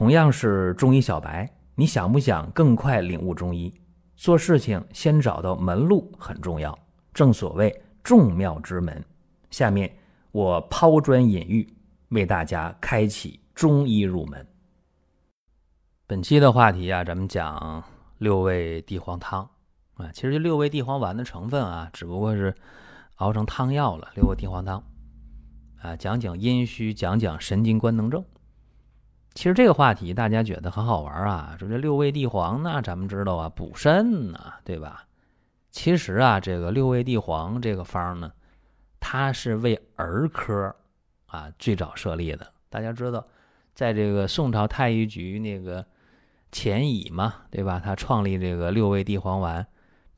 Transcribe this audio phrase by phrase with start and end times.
[0.00, 3.70] 同样是中医小白，你想不想更快领悟中医？
[4.16, 6.76] 做事情先找到门路很重要，
[7.12, 9.04] 正所谓众妙之门。
[9.50, 9.94] 下面
[10.32, 11.68] 我抛砖引玉，
[12.08, 14.46] 为大家开启中医入门。
[16.06, 17.84] 本期的话题啊，咱们讲
[18.16, 19.46] 六味地黄汤
[19.96, 20.10] 啊。
[20.14, 22.54] 其实这六味地黄丸的成分啊，只不过是
[23.16, 24.10] 熬成汤药了。
[24.14, 24.82] 六味地黄汤
[25.82, 28.24] 啊，讲讲阴虚，讲讲神经官能症。
[29.32, 35.06] 其实这个话题大家觉得很好玩啊，说这六味地黄呢，咱们知道啊，补肾呢，对吧？
[35.70, 38.32] 其实啊，这个六味地黄这个方呢，
[38.98, 40.74] 它是为儿科
[41.26, 42.52] 啊最早设立的。
[42.68, 43.24] 大家知道，
[43.72, 45.86] 在这个宋朝太医局那个
[46.50, 47.80] 钱乙嘛，对吧？
[47.82, 49.64] 他创立这个六味地黄丸，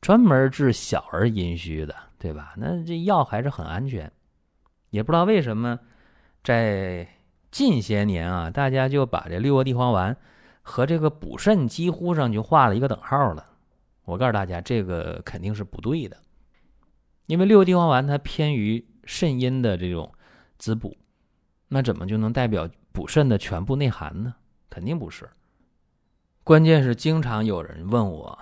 [0.01, 2.55] 专门治小儿阴虚的，对吧？
[2.57, 4.11] 那这药还是很安全，
[4.89, 5.79] 也不知道为什么
[6.43, 7.07] 在。
[7.53, 10.17] 近些年啊，大家就把这六味地黄丸
[10.63, 13.45] 和这个补肾几乎上就画了一个等号了。
[14.05, 16.17] 我告诉大家，这个肯定是不对的，
[17.27, 20.11] 因为六味地黄丸它偏于肾阴的这种
[20.57, 20.97] 滋补，
[21.67, 24.33] 那怎么就能代表补肾的全部内涵呢？
[24.67, 25.29] 肯定不是。
[26.43, 28.39] 关键是经常有人问我，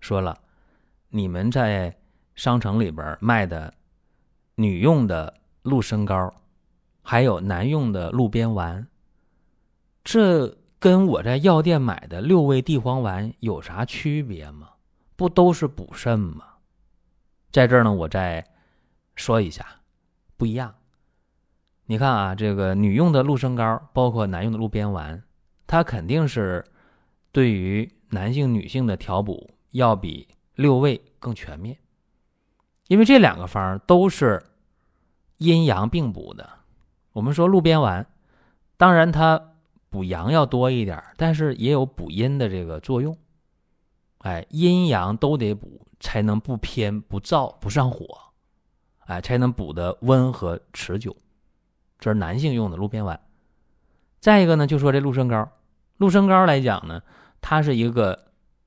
[0.00, 0.36] 说了，
[1.10, 1.96] 你们在
[2.34, 3.72] 商城里边卖的
[4.56, 6.34] 女用的鹿参膏。
[7.10, 8.86] 还有男用的鹿鞭丸，
[10.04, 14.68] 这跟我在药店买的六味地黄丸有啥区别吗？
[15.16, 16.44] 不都是补肾吗？
[17.50, 18.46] 在这儿呢，我再
[19.14, 19.64] 说一下，
[20.36, 20.74] 不一样。
[21.86, 25.22] 你看啊，这个女用的鹿参膏，包括男用的鹿鞭丸，
[25.66, 26.62] 它肯定是
[27.32, 31.74] 对于男性、女性的调补要比六味更全面，
[32.88, 34.44] 因为这两个方都是
[35.38, 36.57] 阴阳并补的。
[37.18, 38.06] 我们说鹿鞭丸，
[38.76, 39.54] 当然它
[39.90, 43.18] 补阳要多一点，但是也有补阴的这个作用。
[44.18, 48.06] 哎，阴阳都得补，才能不偏不燥不上火，
[49.00, 51.16] 哎，才能补得温和持久。
[51.98, 53.20] 这是男性用的鹿鞭丸。
[54.20, 55.50] 再一个呢，就说这鹿参膏，
[55.96, 57.02] 鹿参膏来讲呢，
[57.40, 58.26] 它是一个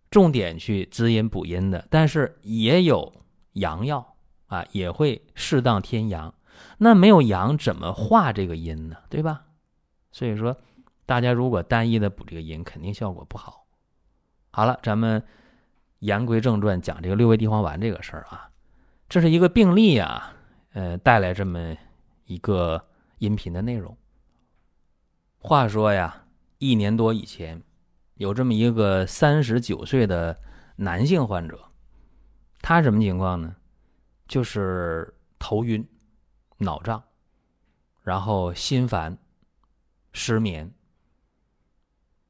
[0.10, 3.14] 重点去滋阴补阴的，但是也有
[3.54, 4.14] 阳药
[4.48, 6.34] 啊，也会适当添阳。
[6.78, 8.98] 那没有阳怎么化这个阴呢？
[9.10, 9.46] 对吧？
[10.12, 10.56] 所以说，
[11.06, 13.66] 大家如果单一的补这个阴，肯定效果不好。
[14.52, 15.24] 好了，咱们
[16.00, 18.50] 言归正传，讲这个六味地黄丸这个事儿啊。
[19.08, 20.34] 这是一个病例啊，
[20.74, 21.76] 呃，带来这么
[22.26, 22.84] 一个
[23.20, 23.96] 音频的内容。
[25.38, 26.26] 话说呀，
[26.58, 27.62] 一年多以前，
[28.16, 30.38] 有这么一个三十九岁的
[30.76, 31.60] 男性患者，
[32.62, 33.56] 他什么情况呢？
[34.28, 35.88] 就是头晕。
[36.62, 37.04] 脑胀，
[38.04, 39.18] 然后心烦、
[40.14, 40.72] 失眠。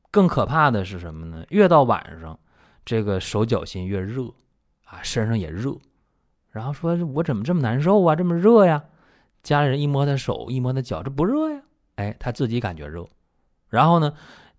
[0.09, 1.45] 更可怕的是什么呢？
[1.49, 2.37] 越到晚上，
[2.83, 4.23] 这个手脚心越热，
[4.85, 5.77] 啊，身上也热。
[6.49, 8.15] 然后说：“我怎么这么难受啊？
[8.15, 8.83] 这么热呀？”
[9.41, 11.63] 家里人一摸他手，一摸他脚，这不热呀？
[11.95, 13.07] 哎，他自己感觉热。
[13.69, 14.13] 然后呢，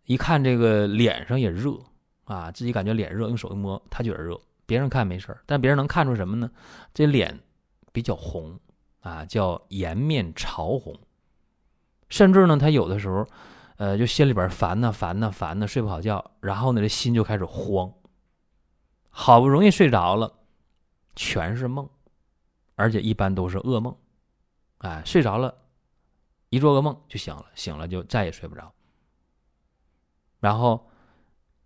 [0.05, 1.79] 一看这个脸上也热，
[2.25, 4.41] 啊，自己感觉脸热，用手一摸，他觉得热。
[4.65, 6.51] 别人看没事但别人能看出什么呢？
[6.95, 7.39] 这脸
[7.93, 8.59] 比较红。
[9.03, 10.99] 啊，叫颜面潮红，
[12.09, 13.27] 甚至呢，他有的时候，
[13.77, 17.93] 呃，就心里边烦呐，烦呐，烦呐，睡不好觉，然后呢，这心就开始慌。
[19.11, 20.33] 好不容易睡着了，
[21.15, 21.89] 全是梦，
[22.77, 23.95] 而且一般都是噩梦。
[24.79, 25.55] 哎，睡着了，
[26.49, 28.73] 一做噩梦就醒了，醒了就再也睡不着。
[30.41, 30.89] 然后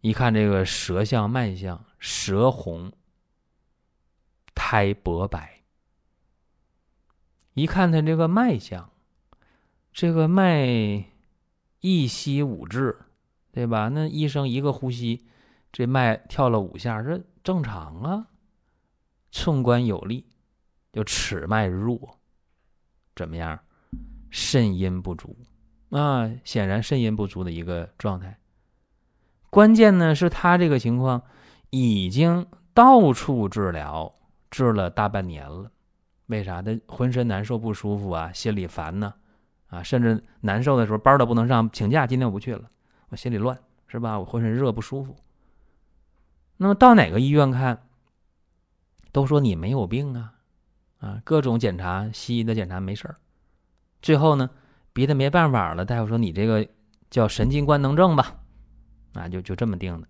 [0.00, 2.92] 一看这个舌象、脉象，舌红，
[4.54, 5.55] 苔薄白。
[7.56, 8.90] 一看他这个脉象，
[9.90, 10.66] 这个脉
[11.80, 12.94] 一吸五至，
[13.50, 13.88] 对吧？
[13.88, 15.26] 那医生一个呼吸，
[15.72, 18.26] 这脉跳了五下，这正常啊。
[19.30, 20.26] 寸关有力，
[20.92, 22.18] 就尺脉弱，
[23.14, 23.58] 怎么样？
[24.28, 25.34] 肾阴不足
[25.88, 28.38] 啊，显然肾阴不足的一个状态。
[29.48, 31.22] 关键呢是他这个情况
[31.70, 34.14] 已经到处治疗，
[34.50, 35.72] 治了大半年了。
[36.26, 36.60] 为啥？
[36.60, 39.14] 他浑身难受不舒服啊，心里烦呢，
[39.68, 42.68] 啊，甚至难受的时候班都不能上，请假今天我不去了，
[43.10, 43.56] 我心里乱，
[43.86, 44.18] 是吧？
[44.18, 45.16] 我浑身热不舒服。
[46.56, 47.86] 那么到哪个医院看，
[49.12, 50.34] 都说你没有病啊，
[50.98, 53.16] 啊，各种检查，西医的检查没事儿。
[54.02, 54.50] 最后呢，
[54.92, 56.66] 逼他没办法了，大夫说你这个
[57.08, 58.38] 叫神经官能症吧，
[59.12, 60.08] 啊，就就这么定的，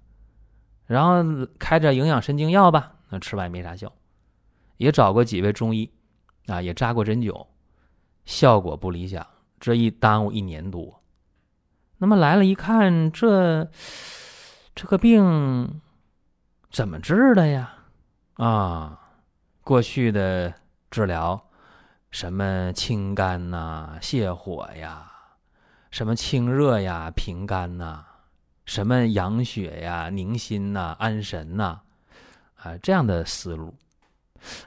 [0.86, 3.92] 然后开着营养神经药吧，那吃完没啥效，
[4.78, 5.92] 也找过几位中医。
[6.46, 7.46] 啊，也扎过针灸，
[8.24, 9.26] 效果不理想。
[9.58, 11.02] 这一耽误一年多，
[11.98, 13.68] 那么来了一看，这
[14.74, 15.80] 这个病
[16.70, 17.72] 怎么治的呀？
[18.34, 19.00] 啊，
[19.62, 20.52] 过去的
[20.90, 21.42] 治疗，
[22.10, 25.10] 什么清肝呐、泻火呀，
[25.90, 28.04] 什么清热呀、平肝呐，
[28.66, 31.80] 什么养血呀、宁心呐、安神呐，
[32.56, 33.74] 啊，这样的思路。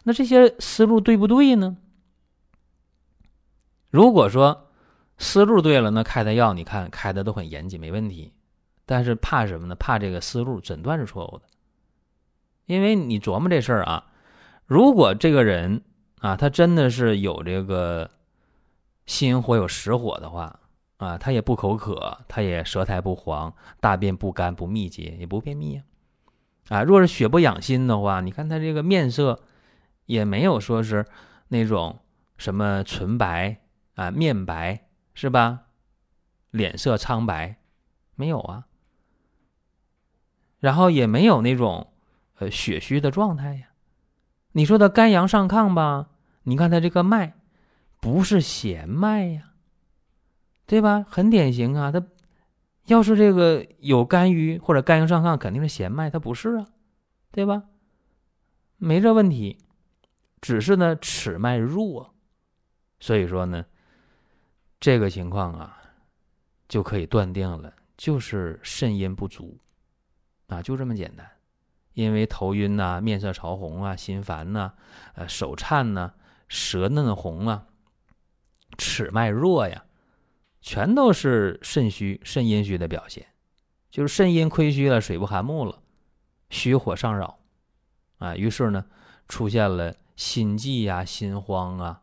[0.03, 1.77] 那这些思路对不对呢？
[3.89, 4.69] 如果说
[5.17, 8.33] 思路对了，那开的药你看开的都很严谨，没问题。
[8.85, 9.75] 但是怕什么呢？
[9.75, 11.43] 怕这个思路诊断是错误的。
[12.65, 14.07] 因为你琢磨这事儿啊，
[14.65, 15.81] 如果这个人
[16.19, 18.09] 啊，他真的是有这个
[19.05, 20.59] 心火有实火的话
[20.97, 25.83] 啊，他也不口渴，他也舌苔不黄，大便不干不密结，也不便秘啊。
[26.69, 29.39] 啊，若是血不养心的话，你看他这个面色
[30.09, 31.05] 也没有说是
[31.49, 31.99] 那种
[32.35, 33.61] 什么纯白
[33.93, 35.67] 啊，面白是吧？
[36.49, 37.57] 脸色苍白
[38.15, 38.65] 没有啊？
[40.57, 41.93] 然后也没有那种。
[42.41, 43.67] 呃，血虚的状态呀，
[44.53, 46.07] 你说他肝阳上亢吧？
[46.43, 47.33] 你看他这个脉，
[47.99, 49.51] 不是弦脉呀，
[50.65, 51.05] 对吧？
[51.09, 52.01] 很典型啊，他
[52.85, 56.67] 要是这个有肝郁或者肝阳上亢，肯定是弦脉，他不是啊，
[57.29, 57.63] 对吧？
[58.77, 59.57] 没这问题，
[60.41, 62.13] 只是呢尺脉弱，
[62.99, 63.65] 所以说呢，
[64.79, 65.81] 这个情况啊，
[66.67, 69.59] 就可以断定了，就是肾阴不足。
[70.47, 71.29] 啊，就这么简单。
[71.93, 74.73] 因为头晕呐，面色潮红啊，心烦呐，
[75.13, 76.13] 呃，手颤呐，
[76.47, 77.67] 舌嫩红啊，
[78.77, 79.85] 齿脉弱呀，
[80.61, 83.27] 全都是肾虚、肾阴虚的表现，
[83.91, 85.81] 就是肾阴亏虚了，水不含木了，
[86.49, 87.39] 虚火上扰。
[88.17, 88.85] 啊，于是呢，
[89.27, 92.01] 出现了心悸呀、心慌啊，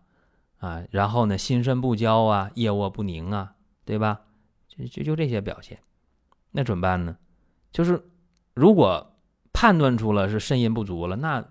[0.57, 3.55] 啊，然后呢，心肾不交啊，夜卧不宁啊，
[3.85, 4.23] 对吧？
[4.67, 5.79] 就就就这些表现，
[6.53, 7.17] 那怎么办呢？
[7.71, 8.09] 就是
[8.55, 9.13] 如果。
[9.59, 11.43] 判断出了是肾阴不足了，那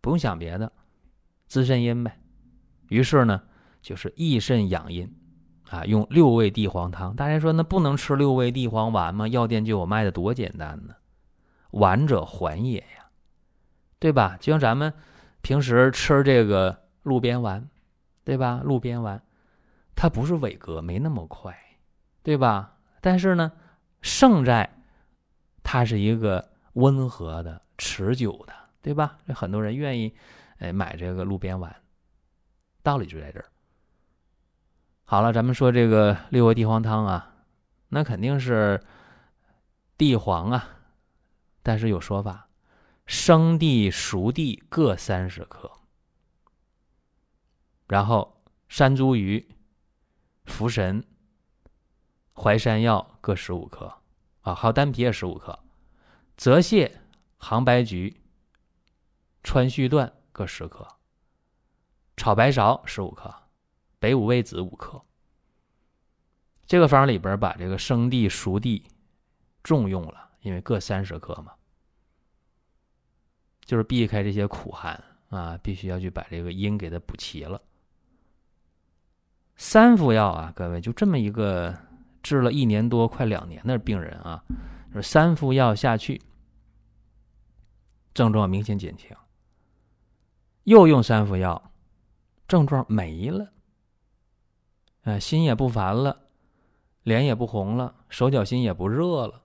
[0.00, 0.72] 不用想别的，
[1.46, 2.18] 滋肾阴呗。
[2.88, 3.42] 于是呢，
[3.82, 5.14] 就是益肾养阴
[5.68, 7.14] 啊，用六味地黄汤。
[7.14, 9.28] 大家说那不能吃六味地黄丸吗？
[9.28, 10.94] 药店就有卖的，多简单呢。
[11.72, 13.10] 丸者缓也呀，
[13.98, 14.38] 对吧？
[14.40, 14.94] 就像咱们
[15.42, 17.68] 平时吃这个路边丸，
[18.24, 18.60] 对吧？
[18.62, 19.22] 路边丸
[19.94, 21.56] 它不是伟哥，没那么快，
[22.22, 22.76] 对吧？
[23.00, 23.52] 但是呢，
[24.02, 24.70] 胜在
[25.62, 26.50] 它是一个。
[26.74, 29.18] 温和的、持久的，对吧？
[29.26, 30.14] 这很多人愿意，
[30.58, 31.74] 哎，买这个路边丸，
[32.84, 33.46] 道理就在这儿。
[35.02, 37.34] 好了，咱们说这个六味地黄汤啊，
[37.88, 38.80] 那肯定是
[39.96, 40.68] 地黄啊，
[41.64, 42.47] 但是有说法，
[43.08, 45.72] 生地、熟地各三十克，
[47.86, 49.46] 然后山茱萸、
[50.44, 51.02] 茯神、
[52.34, 54.02] 淮山药各十五克。
[54.42, 55.58] 啊，还有丹皮也十五克。
[56.36, 56.92] 泽泻、
[57.38, 58.20] 杭白菊、
[59.42, 60.86] 川续断各十克，
[62.14, 63.34] 炒白芍十五克，
[63.98, 65.02] 北五味子五克。
[66.66, 68.86] 这个方里边把这个生地、熟地
[69.62, 71.54] 重用了，因为各三十克嘛，
[73.68, 74.98] 就是避开这些苦寒
[75.28, 77.60] 啊，必须要去把这个阴给它补齐了。
[79.56, 81.76] 三副药啊，各位就这么一个
[82.22, 84.42] 治了一年多、快两年的病人啊，
[84.90, 86.18] 就是三副药下去。
[88.14, 89.14] 症状明显减轻，
[90.64, 91.70] 又用三副药，
[92.48, 93.52] 症状没了，
[95.02, 96.28] 哎，心也不烦了，
[97.02, 99.42] 脸也不红了，手脚心也不热了，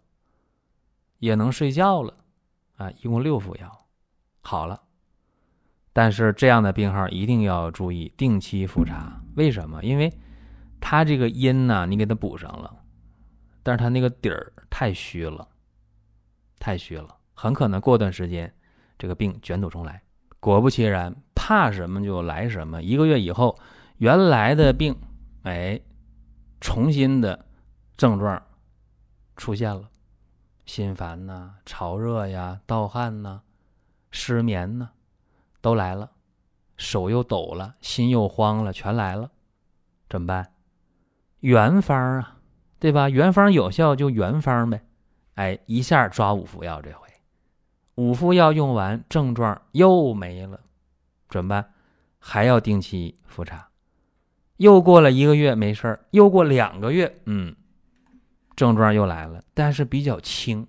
[1.20, 2.16] 也能睡觉了，
[2.78, 3.83] 啊，一共六副药，
[4.44, 4.80] 好了。
[5.92, 9.84] 但是这样的病号一定要注意定期复查，为什么？
[9.84, 10.12] 因为
[10.80, 12.76] 他这个阴呢，你给他补上了，
[13.64, 15.48] 但是他那个底儿太虚了，
[16.60, 18.54] 太虚了，很可能过段时间。
[18.98, 20.02] 这个病卷土重来，
[20.40, 22.82] 果不其然，怕什么就来什么。
[22.82, 23.60] 一个月以后，
[23.98, 24.96] 原来的病，
[25.42, 25.80] 哎，
[26.62, 27.46] 重新的
[27.98, 28.42] 症状
[29.36, 29.90] 出现了，
[30.66, 33.42] 心烦呐、潮热呀、盗汗呐、
[34.14, 34.92] 失眠呢，
[35.60, 36.12] 都来了，
[36.78, 39.32] 手又抖了，心又慌了，全来了，
[40.08, 40.54] 怎么办？
[41.40, 42.38] 原方啊，
[42.78, 43.10] 对吧？
[43.10, 44.86] 原方有效就原方呗，
[45.34, 47.08] 哎，一下抓五副药这回。
[47.96, 50.60] 五副药用完，症状又没了，
[51.28, 51.74] 怎么办？
[52.20, 53.68] 还要定期复查。
[54.58, 57.56] 又过了一个月没事儿，又过两个月，嗯，
[58.56, 60.68] 症状又来了，但是比较轻，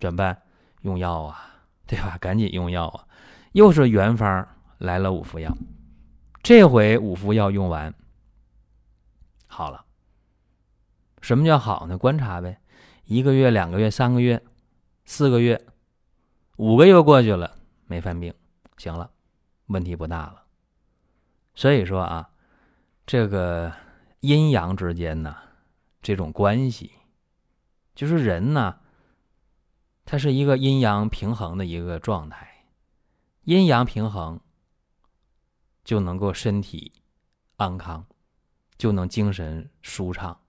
[0.00, 0.42] 怎么办？
[0.80, 1.57] 用药啊，
[1.88, 2.18] 对吧？
[2.20, 3.08] 赶紧用药啊！
[3.52, 5.56] 又是原方来了五副药，
[6.42, 7.92] 这回五副药用完，
[9.46, 9.86] 好了，
[11.22, 11.96] 什么叫好呢？
[11.96, 12.60] 观察呗，
[13.04, 14.44] 一个月、两个月、三个月、
[15.06, 15.66] 四个月、
[16.56, 18.34] 五个月过去了，没犯病，
[18.76, 19.10] 行了，
[19.68, 20.44] 问题不大了。
[21.54, 22.28] 所以说啊，
[23.06, 23.72] 这个
[24.20, 25.34] 阴阳之间呢，
[26.02, 26.92] 这种关系，
[27.94, 28.78] 就是人呢，
[30.10, 32.64] 它是一个阴阳平衡的一个状态，
[33.44, 34.40] 阴阳平衡
[35.84, 36.92] 就能够身体
[37.58, 38.06] 安康，
[38.78, 40.40] 就能精神舒畅。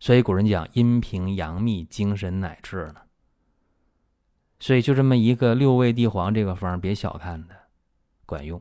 [0.00, 3.02] 所以古人讲阴平阳秘，精神乃治呢。
[4.58, 7.54] 所以就这么一个六味地黄这个方，别小看它，
[8.26, 8.60] 管用。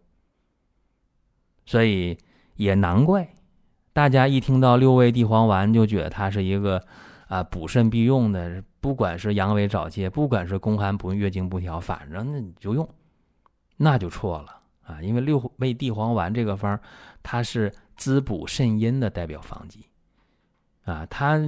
[1.66, 2.20] 所以
[2.54, 3.34] 也难怪，
[3.94, 6.86] 大家一听到六味地黄丸就觉得它是一个
[7.28, 12.88] 啊补肾必用的，不管是阳痿早泄，不管是宫寒不孕、月经不调，反正那你就用，
[13.76, 15.02] 那就错了啊！
[15.02, 16.80] 因为六味地黄丸这个方，
[17.22, 19.86] 它是滋补肾阴的代表方剂
[20.86, 21.40] 啊，它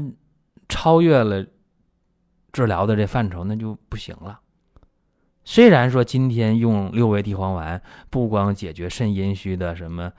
[0.68, 1.46] 超越了
[2.52, 4.40] 治疗的这范畴，那就不行了。
[5.46, 10.12] 虽然说今天用六味地黄丸，不光解决肾阴虚的什么，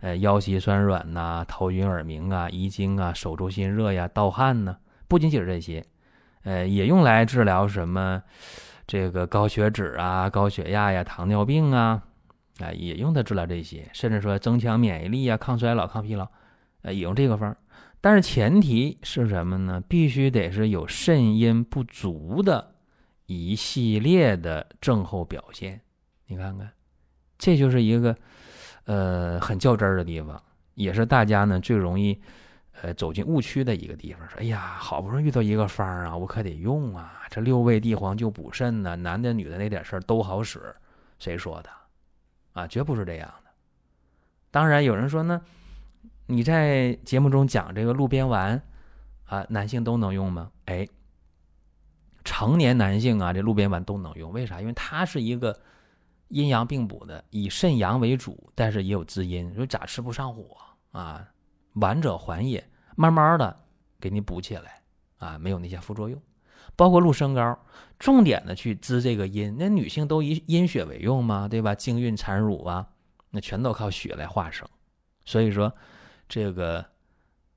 [0.00, 5.84] 呃腰膝酸软呐、头晕耳鸣啊、遗精啊、手足心热呀、盗汗呢，不仅仅是这些，
[6.44, 8.22] 呃也用来治疗什么
[8.86, 12.02] 这个高血脂啊、高血压呀、糖尿病啊，
[12.60, 16.28] 啊也用它治疗这些，甚至说增强免疫力啊、抗衰老、抗疲劳，
[16.82, 17.56] 呃也用这个方。
[18.00, 19.82] 但是前提是什么呢？
[19.88, 22.74] 必须得是有肾阴不足的。
[23.30, 25.78] 一系列的症候表现，
[26.28, 26.66] 你看看，
[27.36, 28.16] 这就是一个
[28.86, 32.18] 呃很较真儿的地方，也是大家呢最容易
[32.82, 34.28] 呃走进误区的一个地方。
[34.28, 37.22] 说，哎呀，好不容易遇到一个方啊，我可得用啊！
[37.30, 40.74] 这六味地黄就补肾呢，男的女的那点事儿都好使，
[41.18, 41.70] 谁说的？
[42.52, 43.50] 啊，绝不是这样的。
[44.50, 45.40] 当然有人说呢，
[46.26, 48.60] 你在节目中讲这个鹿鞭丸
[49.24, 50.50] 啊，男性都能用吗？
[50.66, 50.86] 哎。
[52.24, 54.60] 成年男性啊，这鹿鞭丸都能用，为啥？
[54.60, 55.58] 因为它是一个
[56.28, 59.50] 阴阳并补的，以肾阳为主，但是也有滋阴。
[59.54, 60.58] 说咋吃不上火
[60.90, 61.26] 啊？
[61.80, 63.60] 完者缓也，慢慢的
[64.00, 64.82] 给你补起来
[65.18, 66.20] 啊，没有那些副作用。
[66.76, 67.58] 包括鹿参膏，
[67.98, 69.56] 重点的去滋这个阴。
[69.58, 71.74] 那女性都以阴血为用嘛，对吧？
[71.74, 72.86] 经孕产乳啊，
[73.30, 74.68] 那全都靠血来化生。
[75.24, 75.72] 所以说，
[76.28, 76.84] 这个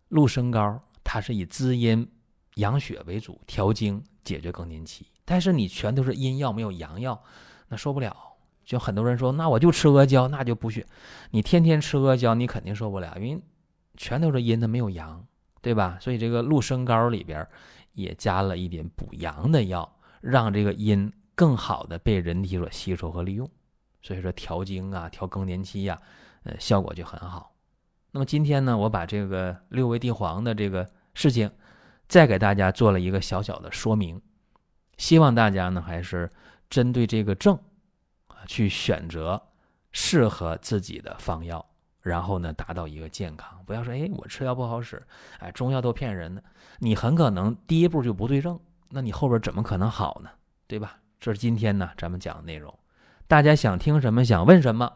[0.10, 2.10] 鹿参膏它是以滋阴
[2.56, 4.04] 养血为主，调经。
[4.24, 7.20] 解决更年期，但是你全都是阴药没有阳药，
[7.70, 8.16] 那受不了。
[8.64, 10.86] 就很多人说，那我就吃阿胶，那就补血。
[11.32, 13.42] 你天天吃阿胶，你肯定受不了，因为
[13.98, 15.26] 全都是阴的没有阳，
[15.62, 15.98] 对吧？
[16.00, 17.48] 所以这个鹿参膏里边
[17.94, 23.50] 也加了一点补阳的药，让这个阴更好的被人体所吸收和利用。
[24.02, 26.02] 所以说调经啊，调更年期呀，
[26.44, 27.54] 呃，效果就很好。
[28.12, 31.50] 那么今天呢，我把这个六味地黄的这个事情。
[32.08, 34.22] 再给大家做了一个小小的说明，
[34.98, 36.30] 希望大家呢还是
[36.70, 37.58] 针对这个症
[38.28, 39.42] 啊去选择
[39.94, 41.66] 适合自己的方药，
[42.02, 43.60] 然后呢达到一个健康。
[43.66, 45.02] 不要说哎我吃药不好使，
[45.40, 46.44] 哎中药都骗人的，
[46.80, 50.30] 你很可能第一步就不对症，那你后边怎么可能好呢？
[50.68, 50.98] 对吧？
[51.20, 52.74] 这是今天呢咱们讲的内容。
[53.28, 54.92] 大家想听什么，想问什么，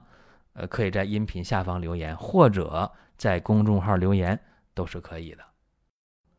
[0.54, 4.40] 呃，可以在音频下方留言，或者在公众号留言
[4.74, 5.44] 都是可以的。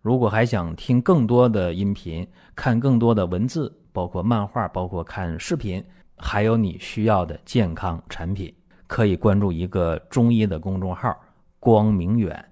[0.03, 5.85] 如果还想听更多的音频，看更多的文字，包括漫画，包括看视频，
[6.19, 8.55] 还有你需要的健康产品，
[8.87, 11.15] 可以关注一个中医的公众号
[11.59, 12.45] “光明远”，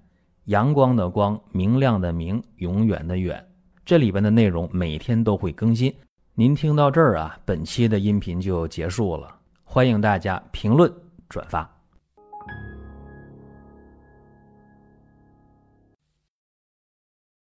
[0.47, 3.45] 阳光的光，明亮的明，永远的远。
[3.85, 5.95] 这里边的内容每天都会更新。
[6.35, 9.37] 您听到这儿啊，本期的音频就结束了。
[9.63, 10.93] 欢迎大家评论
[11.29, 11.74] 转发。